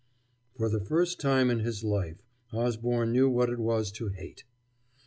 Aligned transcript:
For 0.57 0.67
the 0.67 0.79
first 0.79 1.19
time 1.21 1.51
in 1.51 1.59
his 1.59 1.83
life 1.83 2.23
Osborne 2.51 3.11
knew 3.11 3.29
what 3.29 3.51
it 3.51 3.59
was 3.59 3.91
to 3.91 4.07
hate. 4.07 4.45